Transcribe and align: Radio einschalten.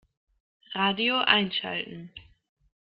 Radio 0.73 1.19
einschalten. 1.19 2.11